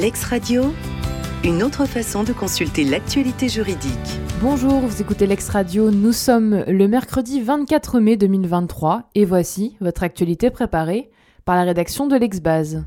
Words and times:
Lex 0.00 0.24
Radio, 0.24 0.72
une 1.44 1.62
autre 1.62 1.84
façon 1.84 2.24
de 2.24 2.32
consulter 2.32 2.84
l'actualité 2.84 3.50
juridique. 3.50 3.92
Bonjour, 4.40 4.80
vous 4.80 5.02
écoutez 5.02 5.26
Lex 5.26 5.50
Radio, 5.50 5.90
nous 5.90 6.12
sommes 6.12 6.64
le 6.66 6.88
mercredi 6.88 7.42
24 7.42 8.00
mai 8.00 8.16
2023 8.16 9.10
et 9.14 9.26
voici 9.26 9.76
votre 9.82 10.02
actualité 10.02 10.48
préparée 10.48 11.10
par 11.44 11.54
la 11.54 11.64
rédaction 11.64 12.06
de 12.06 12.16
l'Exbase. 12.16 12.82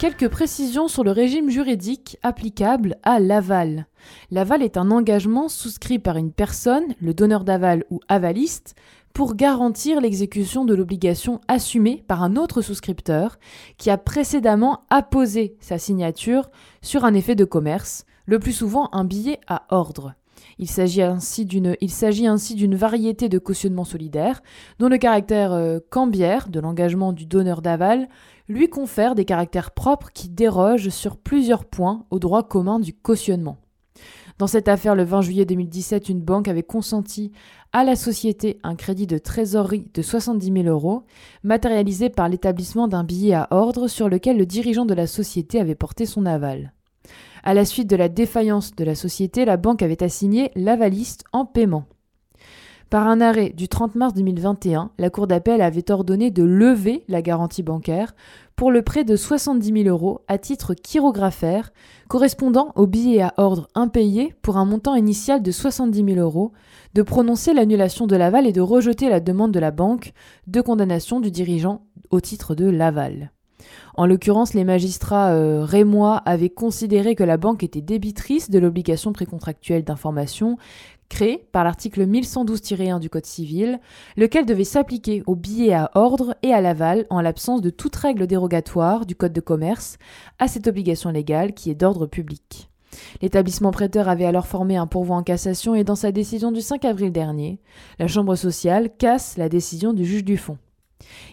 Quelques 0.00 0.28
précisions 0.28 0.88
sur 0.88 1.04
le 1.04 1.12
régime 1.12 1.48
juridique 1.48 2.18
applicable 2.24 2.96
à 3.04 3.20
l'aval. 3.20 3.86
L'aval 4.32 4.64
est 4.64 4.78
un 4.78 4.90
engagement 4.90 5.48
souscrit 5.48 6.00
par 6.00 6.16
une 6.16 6.32
personne, 6.32 6.94
le 7.00 7.14
donneur 7.14 7.44
d'aval 7.44 7.84
ou 7.90 8.00
avaliste, 8.08 8.74
pour 9.12 9.34
garantir 9.34 10.00
l'exécution 10.00 10.64
de 10.64 10.74
l'obligation 10.74 11.40
assumée 11.48 12.04
par 12.06 12.22
un 12.22 12.36
autre 12.36 12.62
souscripteur 12.62 13.38
qui 13.76 13.90
a 13.90 13.98
précédemment 13.98 14.84
apposé 14.90 15.56
sa 15.60 15.78
signature 15.78 16.50
sur 16.82 17.04
un 17.04 17.14
effet 17.14 17.34
de 17.34 17.44
commerce, 17.44 18.04
le 18.26 18.38
plus 18.38 18.52
souvent 18.52 18.88
un 18.92 19.04
billet 19.04 19.40
à 19.46 19.64
ordre. 19.70 20.14
Il 20.58 20.68
s'agit 20.68 21.02
ainsi 21.02 21.44
d'une, 21.46 22.76
variété 22.76 23.28
de 23.28 23.38
cautionnement 23.38 23.84
solidaire 23.84 24.42
dont 24.78 24.88
le 24.88 24.98
caractère 24.98 25.52
euh, 25.52 25.78
cambiaire 25.90 26.48
de 26.48 26.60
l'engagement 26.60 27.12
du 27.12 27.26
donneur 27.26 27.62
d'aval 27.62 28.08
lui 28.48 28.68
confère 28.68 29.14
des 29.14 29.24
caractères 29.24 29.70
propres 29.70 30.10
qui 30.12 30.28
dérogent 30.28 30.90
sur 30.90 31.16
plusieurs 31.16 31.64
points 31.64 32.04
au 32.10 32.18
droit 32.18 32.46
commun 32.46 32.78
du 32.80 32.92
cautionnement. 32.92 33.58
Dans 34.40 34.46
cette 34.46 34.68
affaire, 34.68 34.94
le 34.94 35.04
20 35.04 35.20
juillet 35.20 35.44
2017, 35.44 36.08
une 36.08 36.22
banque 36.22 36.48
avait 36.48 36.62
consenti 36.62 37.30
à 37.74 37.84
la 37.84 37.94
société 37.94 38.58
un 38.62 38.74
crédit 38.74 39.06
de 39.06 39.18
trésorerie 39.18 39.86
de 39.92 40.00
70 40.00 40.62
000 40.62 40.66
euros, 40.66 41.02
matérialisé 41.44 42.08
par 42.08 42.26
l'établissement 42.30 42.88
d'un 42.88 43.04
billet 43.04 43.34
à 43.34 43.48
ordre 43.50 43.86
sur 43.86 44.08
lequel 44.08 44.38
le 44.38 44.46
dirigeant 44.46 44.86
de 44.86 44.94
la 44.94 45.06
société 45.06 45.60
avait 45.60 45.74
porté 45.74 46.06
son 46.06 46.24
aval. 46.24 46.72
À 47.44 47.52
la 47.52 47.66
suite 47.66 47.90
de 47.90 47.96
la 47.96 48.08
défaillance 48.08 48.74
de 48.74 48.82
la 48.82 48.94
société, 48.94 49.44
la 49.44 49.58
banque 49.58 49.82
avait 49.82 50.02
assigné 50.02 50.52
l'avaliste 50.56 51.24
en 51.34 51.44
paiement. 51.44 51.84
Par 52.88 53.06
un 53.06 53.20
arrêt 53.20 53.50
du 53.50 53.68
30 53.68 53.94
mars 53.94 54.14
2021, 54.14 54.90
la 54.98 55.10
Cour 55.10 55.26
d'appel 55.26 55.60
avait 55.60 55.92
ordonné 55.92 56.30
de 56.30 56.42
lever 56.42 57.04
la 57.08 57.20
garantie 57.20 57.62
bancaire 57.62 58.14
pour 58.60 58.70
le 58.70 58.82
prêt 58.82 59.04
de 59.04 59.16
70 59.16 59.84
000 59.84 59.88
euros 59.88 60.20
à 60.28 60.36
titre 60.36 60.74
chirographaire, 60.86 61.72
correspondant 62.08 62.72
au 62.76 62.86
billet 62.86 63.22
à 63.22 63.32
ordre 63.38 63.68
impayé 63.74 64.34
pour 64.42 64.58
un 64.58 64.66
montant 64.66 64.94
initial 64.96 65.42
de 65.42 65.50
70 65.50 66.04
000 66.04 66.20
euros, 66.20 66.52
de 66.92 67.00
prononcer 67.00 67.54
l'annulation 67.54 68.06
de 68.06 68.16
l'aval 68.16 68.46
et 68.46 68.52
de 68.52 68.60
rejeter 68.60 69.08
la 69.08 69.20
demande 69.20 69.52
de 69.52 69.60
la 69.60 69.70
banque 69.70 70.12
de 70.46 70.60
condamnation 70.60 71.20
du 71.20 71.30
dirigeant 71.30 71.86
au 72.10 72.20
titre 72.20 72.54
de 72.54 72.68
l'aval. 72.68 73.32
En 73.96 74.06
l'occurrence, 74.06 74.54
les 74.54 74.64
magistrats 74.64 75.32
euh, 75.32 75.64
rémois 75.64 76.16
avaient 76.24 76.50
considéré 76.50 77.14
que 77.14 77.24
la 77.24 77.36
banque 77.36 77.62
était 77.62 77.80
débitrice 77.80 78.50
de 78.50 78.58
l'obligation 78.58 79.12
précontractuelle 79.12 79.84
d'information 79.84 80.56
créée 81.10 81.44
par 81.52 81.64
l'article 81.64 82.06
1112-1 82.06 83.00
du 83.00 83.10
Code 83.10 83.26
civil, 83.26 83.80
lequel 84.16 84.46
devait 84.46 84.64
s'appliquer 84.64 85.22
aux 85.26 85.34
billets 85.34 85.74
à 85.74 85.90
ordre 85.94 86.34
et 86.42 86.54
à 86.54 86.62
l'aval 86.62 87.04
en 87.10 87.20
l'absence 87.20 87.60
de 87.60 87.68
toute 87.68 87.96
règle 87.96 88.26
dérogatoire 88.26 89.04
du 89.04 89.14
Code 89.14 89.32
de 89.32 89.40
commerce 89.40 89.98
à 90.38 90.48
cette 90.48 90.68
obligation 90.68 91.10
légale 91.10 91.52
qui 91.52 91.70
est 91.70 91.74
d'ordre 91.74 92.06
public. 92.06 92.70
L'établissement 93.22 93.70
prêteur 93.70 94.08
avait 94.08 94.24
alors 94.24 94.46
formé 94.46 94.76
un 94.76 94.86
pourvoi 94.86 95.16
en 95.16 95.22
cassation 95.22 95.74
et 95.74 95.84
dans 95.84 95.94
sa 95.94 96.12
décision 96.12 96.52
du 96.52 96.60
5 96.60 96.84
avril 96.84 97.12
dernier, 97.12 97.58
la 97.98 98.08
Chambre 98.08 98.36
sociale 98.36 98.90
casse 98.96 99.36
la 99.36 99.48
décision 99.48 99.92
du 99.92 100.04
juge 100.04 100.24
du 100.24 100.36
fond. 100.36 100.58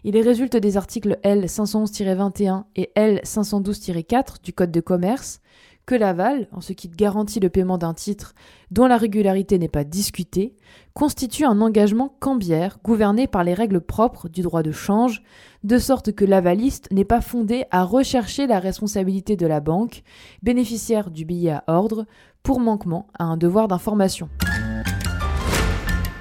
Il 0.03 0.17
résulte 0.19 0.57
des 0.57 0.77
articles 0.77 1.17
L 1.23 1.45
511-21 1.45 2.63
et 2.75 2.91
L 2.95 3.21
512-4 3.23 4.41
du 4.43 4.53
Code 4.53 4.71
de 4.71 4.81
commerce 4.81 5.41
que 5.87 5.95
l'aval, 5.95 6.49
en 6.51 6.59
ce 6.59 6.73
qui 6.73 6.89
garantit 6.89 7.39
le 7.39 7.49
paiement 7.49 7.77
d'un 7.77 7.93
titre 7.93 8.35
dont 8.71 8.87
la 8.87 8.97
régularité 8.97 9.57
n'est 9.57 9.69
pas 9.69 9.85
discutée, 9.85 10.53
constitue 10.93 11.45
un 11.45 11.61
engagement 11.61 12.13
cambiaire 12.19 12.77
gouverné 12.83 13.25
par 13.25 13.45
les 13.45 13.53
règles 13.53 13.79
propres 13.79 14.27
du 14.27 14.41
droit 14.41 14.63
de 14.63 14.73
change, 14.73 15.23
de 15.63 15.77
sorte 15.79 16.11
que 16.11 16.25
l'avaliste 16.25 16.91
n'est 16.91 17.05
pas 17.05 17.21
fondé 17.21 17.63
à 17.71 17.83
rechercher 17.83 18.47
la 18.47 18.59
responsabilité 18.59 19.37
de 19.37 19.47
la 19.47 19.61
banque, 19.61 20.03
bénéficiaire 20.43 21.09
du 21.09 21.23
billet 21.23 21.51
à 21.51 21.63
ordre, 21.67 22.05
pour 22.43 22.59
manquement 22.59 23.07
à 23.17 23.23
un 23.23 23.37
devoir 23.37 23.69
d'information. 23.69 24.29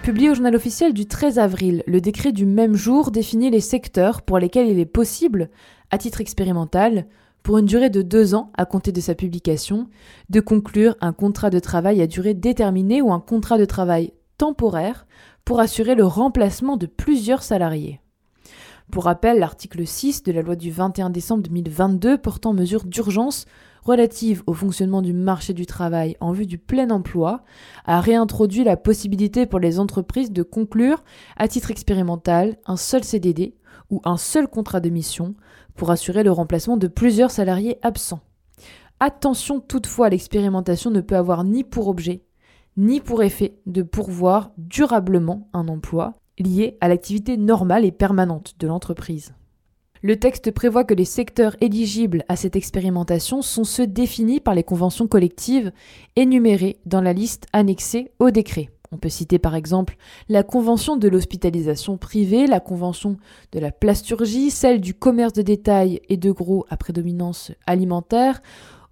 Publié 0.06 0.30
au 0.30 0.34
journal 0.34 0.54
officiel 0.54 0.94
du 0.94 1.06
13 1.06 1.40
avril, 1.40 1.82
le 1.88 2.00
décret 2.00 2.30
du 2.30 2.46
même 2.46 2.76
jour 2.76 3.10
définit 3.10 3.50
les 3.50 3.60
secteurs 3.60 4.22
pour 4.22 4.38
lesquels 4.38 4.68
il 4.68 4.78
est 4.78 4.86
possible, 4.86 5.50
à 5.90 5.98
titre 5.98 6.20
expérimental, 6.20 7.06
pour 7.42 7.58
une 7.58 7.66
durée 7.66 7.90
de 7.90 8.02
deux 8.02 8.36
ans 8.36 8.52
à 8.56 8.66
compter 8.66 8.92
de 8.92 9.00
sa 9.00 9.16
publication, 9.16 9.88
de 10.30 10.38
conclure 10.38 10.94
un 11.00 11.12
contrat 11.12 11.50
de 11.50 11.58
travail 11.58 12.00
à 12.00 12.06
durée 12.06 12.34
déterminée 12.34 13.02
ou 13.02 13.12
un 13.12 13.18
contrat 13.18 13.58
de 13.58 13.64
travail 13.64 14.12
temporaire 14.38 15.08
pour 15.44 15.58
assurer 15.58 15.96
le 15.96 16.06
remplacement 16.06 16.76
de 16.76 16.86
plusieurs 16.86 17.42
salariés. 17.42 18.00
Pour 18.92 19.06
rappel, 19.06 19.40
l'article 19.40 19.84
6 19.84 20.22
de 20.22 20.30
la 20.30 20.42
loi 20.42 20.54
du 20.54 20.70
21 20.70 21.10
décembre 21.10 21.42
2022 21.42 22.18
portant 22.18 22.52
mesures 22.52 22.84
d'urgence 22.84 23.44
relative 23.86 24.42
au 24.46 24.52
fonctionnement 24.52 25.00
du 25.00 25.12
marché 25.12 25.54
du 25.54 25.64
travail 25.64 26.16
en 26.20 26.32
vue 26.32 26.46
du 26.46 26.58
plein 26.58 26.90
emploi 26.90 27.44
a 27.84 28.00
réintroduit 28.00 28.64
la 28.64 28.76
possibilité 28.76 29.46
pour 29.46 29.60
les 29.60 29.78
entreprises 29.78 30.32
de 30.32 30.42
conclure, 30.42 31.04
à 31.36 31.46
titre 31.46 31.70
expérimental, 31.70 32.56
un 32.66 32.76
seul 32.76 33.04
CDD 33.04 33.54
ou 33.90 34.00
un 34.04 34.16
seul 34.16 34.48
contrat 34.48 34.80
de 34.80 34.90
mission 34.90 35.34
pour 35.76 35.90
assurer 35.90 36.24
le 36.24 36.32
remplacement 36.32 36.76
de 36.76 36.88
plusieurs 36.88 37.30
salariés 37.30 37.78
absents. 37.82 38.20
Attention 38.98 39.60
toutefois, 39.60 40.08
l'expérimentation 40.08 40.90
ne 40.90 41.00
peut 41.00 41.16
avoir 41.16 41.44
ni 41.44 41.62
pour 41.62 41.86
objet, 41.86 42.24
ni 42.76 43.00
pour 43.00 43.22
effet 43.22 43.58
de 43.66 43.82
pourvoir 43.82 44.50
durablement 44.58 45.48
un 45.52 45.68
emploi 45.68 46.14
lié 46.38 46.76
à 46.80 46.88
l'activité 46.88 47.36
normale 47.36 47.84
et 47.84 47.92
permanente 47.92 48.54
de 48.58 48.66
l'entreprise. 48.66 49.32
Le 50.02 50.16
texte 50.16 50.50
prévoit 50.50 50.84
que 50.84 50.94
les 50.94 51.04
secteurs 51.04 51.56
éligibles 51.60 52.24
à 52.28 52.36
cette 52.36 52.56
expérimentation 52.56 53.42
sont 53.42 53.64
ceux 53.64 53.86
définis 53.86 54.40
par 54.40 54.54
les 54.54 54.64
conventions 54.64 55.06
collectives 55.06 55.72
énumérées 56.16 56.76
dans 56.86 57.00
la 57.00 57.12
liste 57.12 57.46
annexée 57.52 58.10
au 58.18 58.30
décret. 58.30 58.70
On 58.92 58.98
peut 58.98 59.08
citer 59.08 59.38
par 59.38 59.54
exemple 59.54 59.96
la 60.28 60.42
convention 60.42 60.96
de 60.96 61.08
l'hospitalisation 61.08 61.96
privée, 61.96 62.46
la 62.46 62.60
convention 62.60 63.16
de 63.52 63.58
la 63.58 63.72
plasturgie, 63.72 64.50
celle 64.50 64.80
du 64.80 64.94
commerce 64.94 65.32
de 65.32 65.42
détail 65.42 66.00
et 66.08 66.16
de 66.16 66.30
gros 66.30 66.66
à 66.70 66.76
prédominance 66.76 67.52
alimentaire, 67.66 68.40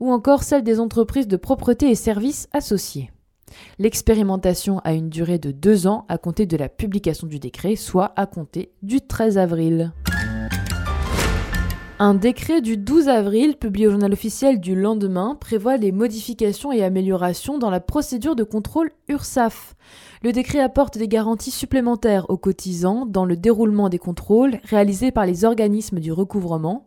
ou 0.01 0.11
encore 0.11 0.43
celle 0.43 0.65
des 0.65 0.81
entreprises 0.81 1.29
de 1.29 1.37
propreté 1.37 1.91
et 1.91 1.95
services 1.95 2.49
associés. 2.53 3.11
L'expérimentation 3.79 4.81
a 4.81 4.95
une 4.95 5.11
durée 5.11 5.39
de 5.39 5.53
deux 5.53 5.87
ans 5.87 6.07
à 6.09 6.19
compter 6.19 6.47
de 6.47 6.57
la 6.57 6.69
publication 6.69 7.29
du 7.29 7.39
décret, 7.39 7.77
soit 7.77 8.13
à 8.17 8.27
compter 8.27 8.73
du 8.83 9.01
13 9.01 9.39
avril. 9.39 9.93
Un 12.07 12.13
décret 12.13 12.61
du 12.61 12.77
12 12.77 13.09
avril, 13.09 13.57
publié 13.57 13.87
au 13.87 13.91
journal 13.91 14.13
officiel 14.13 14.61
du 14.61 14.75
lendemain, 14.79 15.39
prévoit 15.41 15.79
les 15.79 15.91
modifications 15.91 16.71
et 16.71 16.85
améliorations 16.85 17.57
dans 17.57 17.71
la 17.71 17.81
procédure 17.81 18.37
de 18.37 18.45
contrôle 18.45 18.91
URSAF. 19.09 19.75
Le 20.23 20.31
décret 20.31 20.61
apporte 20.61 20.99
des 20.99 21.09
garanties 21.09 21.51
supplémentaires 21.51 22.29
aux 22.29 22.37
cotisants 22.37 23.07
dans 23.07 23.25
le 23.25 23.39
déroulement 23.39 23.89
des 23.89 23.97
contrôles 23.97 24.59
réalisés 24.65 25.13
par 25.13 25.25
les 25.25 25.47
organismes 25.47 25.99
du 25.99 26.13
recouvrement, 26.13 26.87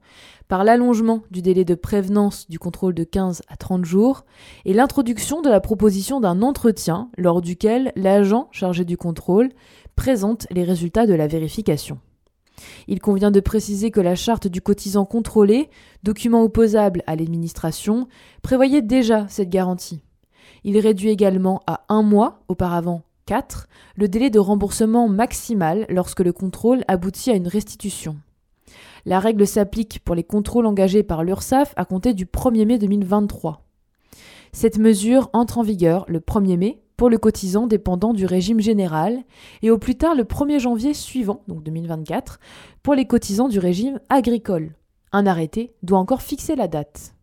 par 0.49 0.63
l'allongement 0.63 1.23
du 1.31 1.41
délai 1.41 1.65
de 1.65 1.73
prévenance 1.73 2.47
du 2.47 2.59
contrôle 2.59 2.93
de 2.93 3.03
15 3.03 3.41
à 3.47 3.57
30 3.57 3.85
jours 3.85 4.23
et 4.65 4.73
l'introduction 4.73 5.41
de 5.41 5.49
la 5.49 5.61
proposition 5.61 6.19
d'un 6.19 6.43
entretien 6.43 7.09
lors 7.17 7.41
duquel 7.41 7.91
l'agent 7.95 8.49
chargé 8.51 8.85
du 8.85 8.97
contrôle 8.97 9.49
présente 9.95 10.45
les 10.51 10.63
résultats 10.63 11.07
de 11.07 11.15
la 11.15 11.25
vérification. 11.25 11.97
Il 12.87 12.99
convient 12.99 13.31
de 13.31 13.39
préciser 13.39 13.91
que 13.91 13.99
la 13.99 14.15
charte 14.15 14.47
du 14.47 14.61
cotisant 14.61 15.05
contrôlé, 15.05 15.69
document 16.03 16.43
opposable 16.43 17.03
à 17.07 17.15
l'administration, 17.15 18.07
prévoyait 18.41 18.81
déjà 18.81 19.27
cette 19.29 19.49
garantie. 19.49 20.01
Il 20.63 20.77
réduit 20.79 21.09
également 21.09 21.61
à 21.67 21.85
un 21.89 22.01
mois, 22.01 22.41
auparavant 22.47 23.03
4, 23.25 23.67
le 23.95 24.07
délai 24.07 24.29
de 24.29 24.39
remboursement 24.39 25.07
maximal 25.07 25.85
lorsque 25.89 26.21
le 26.21 26.33
contrôle 26.33 26.83
aboutit 26.87 27.31
à 27.31 27.35
une 27.35 27.47
restitution. 27.47 28.17
La 29.05 29.19
règle 29.19 29.45
s'applique 29.47 29.99
pour 30.03 30.15
les 30.15 30.23
contrôles 30.23 30.65
engagés 30.65 31.03
par 31.03 31.23
l'URSSAF 31.23 31.73
à 31.77 31.85
compter 31.85 32.13
du 32.13 32.25
1er 32.25 32.65
mai 32.65 32.77
2023. 32.77 33.63
Cette 34.51 34.79
mesure 34.79 35.29
entre 35.33 35.59
en 35.59 35.63
vigueur 35.63 36.05
le 36.07 36.19
1er 36.19 36.57
mai 36.57 36.81
pour 36.97 37.09
le 37.09 37.17
cotisant 37.17 37.67
dépendant 37.67 38.13
du 38.13 38.25
régime 38.25 38.59
général 38.59 39.23
et 39.61 39.71
au 39.71 39.77
plus 39.77 39.95
tard 39.95 40.15
le 40.15 40.23
1er 40.23 40.59
janvier 40.59 40.93
suivant, 40.93 41.43
donc 41.47 41.63
2024, 41.63 42.39
pour 42.83 42.95
les 42.95 43.05
cotisants 43.05 43.47
du 43.47 43.59
régime 43.59 43.99
agricole. 44.09 44.71
Un 45.11 45.25
arrêté 45.25 45.73
doit 45.83 45.99
encore 45.99 46.21
fixer 46.21 46.55
la 46.55 46.67
date. 46.67 47.13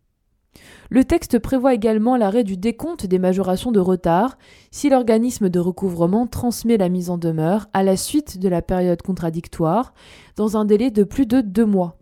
Le 0.89 1.03
texte 1.03 1.39
prévoit 1.39 1.73
également 1.73 2.15
l'arrêt 2.15 2.43
du 2.43 2.57
décompte 2.57 3.05
des 3.05 3.19
majorations 3.19 3.71
de 3.71 3.79
retard 3.79 4.37
si 4.71 4.89
l'organisme 4.89 5.49
de 5.49 5.59
recouvrement 5.59 6.25
transmet 6.25 6.77
la 6.77 6.89
mise 6.89 7.09
en 7.09 7.17
demeure 7.17 7.67
à 7.73 7.83
la 7.83 7.97
suite 7.97 8.39
de 8.39 8.47
la 8.47 8.61
période 8.61 9.01
contradictoire 9.01 9.93
dans 10.37 10.57
un 10.57 10.65
délai 10.65 10.91
de 10.91 11.03
plus 11.03 11.25
de 11.25 11.41
deux 11.41 11.65
mois 11.65 11.97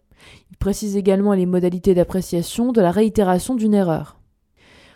précise 0.63 0.95
également 0.95 1.33
les 1.33 1.45
modalités 1.45 1.93
d'appréciation 1.93 2.71
de 2.71 2.79
la 2.79 2.89
réitération 2.89 3.53
d'une 3.53 3.73
erreur. 3.73 4.15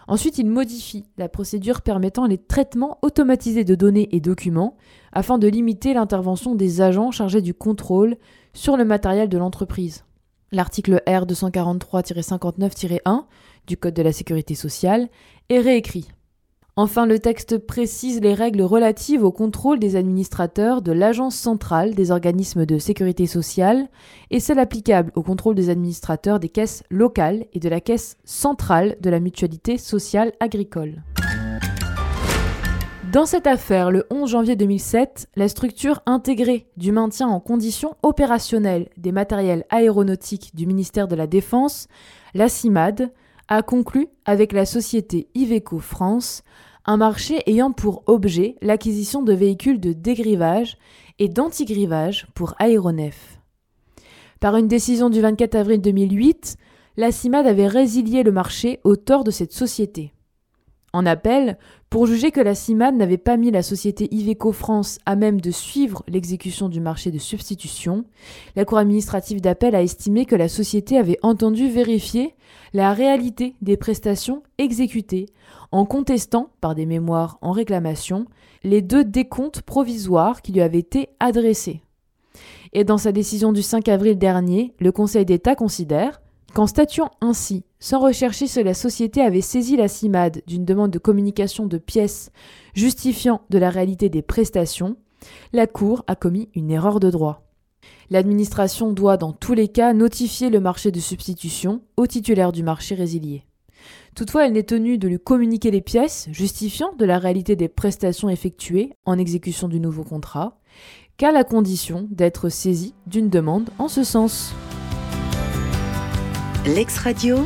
Ensuite, 0.08 0.38
il 0.38 0.48
modifie 0.48 1.04
la 1.18 1.28
procédure 1.28 1.82
permettant 1.82 2.26
les 2.26 2.38
traitements 2.38 2.98
automatisés 3.02 3.66
de 3.66 3.76
données 3.76 4.08
et 4.14 4.22
documents 4.22 4.78
afin 5.12 5.38
de 5.38 5.48
limiter 5.48 5.94
l'intervention 5.94 6.56
des 6.56 6.80
agents 6.82 7.12
chargés 7.12 7.42
du 7.42 7.54
contrôle 7.54 8.16
sur 8.54 8.78
le 8.78 8.86
matériel 8.86 9.28
de 9.28 9.38
l'entreprise. 9.38 10.06
L'article 10.54 11.04
R 11.06 11.26
243-59-1 11.26 13.26
du 13.68 13.76
Code 13.76 13.94
de 13.94 14.02
la 14.02 14.14
sécurité 14.14 14.56
sociale 14.56 15.10
est 15.50 15.60
réécrit. 15.60 16.08
Enfin, 16.80 17.08
le 17.08 17.18
texte 17.18 17.58
précise 17.58 18.22
les 18.22 18.36
règles 18.36 18.62
relatives 18.62 19.24
au 19.24 19.32
contrôle 19.32 19.80
des 19.80 19.96
administrateurs 19.96 20.84
de 20.84 20.92
l'Agence 20.92 21.36
centrale 21.36 21.96
des 21.96 22.12
organismes 22.12 22.68
de 22.68 22.78
sécurité 22.78 23.26
sociale 23.26 23.88
et 24.30 24.40
celles 24.40 24.60
applicables 24.60 25.12
au 25.16 25.24
contrôle 25.24 25.56
des 25.56 25.72
administrateurs 25.72 26.40
des 26.40 26.50
caisses 26.50 26.84
locales 26.92 27.48
et 27.54 27.60
de 27.60 27.68
la 27.68 27.82
caisse 27.82 28.18
centrale 28.26 28.96
de 29.02 29.10
la 29.10 29.20
mutualité 29.20 29.80
sociale 29.80 30.34
agricole. 30.40 31.02
Dans 33.12 33.26
cette 33.26 33.48
affaire, 33.48 33.90
le 33.90 34.06
11 34.12 34.30
janvier 34.30 34.56
2007, 34.56 35.30
la 35.36 35.48
structure 35.48 36.02
intégrée 36.06 36.68
du 36.78 36.92
maintien 36.92 37.28
en 37.28 37.40
condition 37.40 37.96
opérationnelle 38.04 38.90
des 38.98 39.12
matériels 39.12 39.66
aéronautiques 39.72 40.52
du 40.54 40.68
ministère 40.68 41.08
de 41.08 41.16
la 41.16 41.26
Défense, 41.26 41.88
la 42.36 42.50
CIMAD, 42.50 43.12
a 43.48 43.62
conclu 43.62 44.08
avec 44.26 44.52
la 44.52 44.66
société 44.66 45.28
Iveco 45.36 45.80
France 45.80 46.44
un 46.86 46.98
marché 46.98 47.42
ayant 47.46 47.72
pour 47.72 48.04
objet 48.08 48.56
l'acquisition 48.62 49.22
de 49.22 49.34
véhicules 49.34 49.80
de 49.80 49.94
dégrivage 49.94 50.78
et 51.20 51.28
d'antigrivage 51.28 52.28
pour 52.34 52.56
aéronefs. 52.60 53.40
Par 54.40 54.56
une 54.56 54.68
décision 54.68 55.10
du 55.10 55.20
24 55.20 55.56
avril 55.56 55.82
2008, 55.82 56.58
la 56.96 57.12
CIMAD 57.12 57.48
avait 57.48 57.68
résilié 57.68 58.24
le 58.24 58.32
marché 58.32 58.80
au 58.84 58.96
tort 58.96 59.24
de 59.24 59.32
cette 59.32 59.54
société. 59.54 60.14
En 60.98 61.06
appel, 61.06 61.60
pour 61.92 62.08
juger 62.08 62.32
que 62.32 62.42
la 62.42 62.56
CIMAD 62.56 62.96
n'avait 62.96 63.20
pas 63.20 63.38
mis 63.38 63.52
la 63.52 63.62
société 63.62 64.12
Iveco 64.12 64.52
France 64.52 64.98
à 65.06 65.16
même 65.16 65.40
de 65.40 65.52
suivre 65.52 66.02
l'exécution 66.08 66.70
du 66.70 66.80
marché 66.80 67.12
de 67.12 67.20
substitution, 67.20 68.04
la 68.56 68.66
Cour 68.66 68.80
administrative 68.80 69.40
d'appel 69.40 69.76
a 69.76 69.84
estimé 69.84 70.26
que 70.26 70.36
la 70.36 70.48
société 70.48 70.98
avait 70.98 71.20
entendu 71.22 71.70
vérifier 71.70 72.34
la 72.74 72.94
réalité 72.94 73.56
des 73.62 73.78
prestations 73.78 74.42
exécutées 74.58 75.28
en 75.72 75.86
contestant, 75.86 76.50
par 76.62 76.74
des 76.74 76.88
mémoires 76.88 77.38
en 77.44 77.52
réclamation, 77.52 78.26
les 78.64 78.82
deux 78.82 79.06
décomptes 79.06 79.62
provisoires 79.62 80.42
qui 80.42 80.52
lui 80.52 80.62
avaient 80.62 80.80
été 80.80 81.10
adressés. 81.20 81.84
Et 82.74 82.86
dans 82.86 82.98
sa 82.98 83.12
décision 83.12 83.52
du 83.52 83.62
5 83.62 83.88
avril 83.88 84.18
dernier, 84.18 84.74
le 84.80 84.92
Conseil 84.92 85.26
d'État 85.26 85.54
considère 85.54 86.22
qu'en 86.56 86.66
statuant 86.66 87.12
ainsi, 87.22 87.66
sans 87.80 88.00
rechercher 88.00 88.48
si 88.48 88.64
la 88.64 88.74
société 88.74 89.22
avait 89.22 89.42
saisi 89.42 89.78
la 89.78 89.88
CIMAD 89.88 90.42
d'une 90.48 90.66
demande 90.66 90.92
de 90.92 91.00
communication 91.00 91.66
de 91.66 91.78
pièces 91.78 92.32
justifiant 92.74 93.42
de 93.50 93.58
la 93.58 93.70
réalité 93.70 94.10
des 94.10 94.22
prestations, 94.22 94.98
la 95.54 95.68
Cour 95.68 96.04
a 96.08 96.16
commis 96.16 96.50
une 96.56 96.72
erreur 96.72 97.00
de 97.00 97.10
droit. 97.10 97.44
L'administration 98.10 98.94
doit 98.94 99.18
dans 99.18 99.34
tous 99.34 99.54
les 99.54 99.68
cas 99.68 99.94
notifier 99.94 100.50
le 100.50 100.60
marché 100.60 100.92
de 100.92 101.00
substitution 101.00 101.82
au 101.98 102.08
titulaire 102.08 102.52
du 102.52 102.64
marché 102.64 102.96
résilié. 102.96 103.44
Toutefois, 104.16 104.48
elle 104.48 104.54
n'est 104.54 104.64
tenue 104.64 104.98
de 104.98 105.08
lui 105.08 105.20
communiquer 105.20 105.72
les 105.72 105.82
pièces 105.82 106.28
justifiant 106.32 106.94
de 106.98 107.06
la 107.06 107.20
réalité 107.20 107.56
des 107.56 107.68
prestations 107.68 108.30
effectuées 108.30 108.94
en 109.06 109.20
exécution 109.20 109.68
du 109.68 109.80
nouveau 109.80 110.04
contrat, 110.04 110.58
qu'à 111.18 111.32
la 111.32 111.44
condition 111.44 112.08
d'être 112.12 112.50
saisie 112.50 112.94
d'une 113.06 113.30
demande 113.30 113.70
en 113.78 113.88
ce 113.88 114.04
sens. 114.04 114.54
L'ex-radio, 116.66 117.38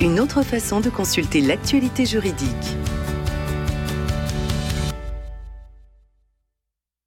une 0.00 0.18
autre 0.18 0.42
façon 0.42 0.80
de 0.80 0.88
consulter 0.88 1.42
l'actualité 1.42 2.06
juridique. 2.06 2.76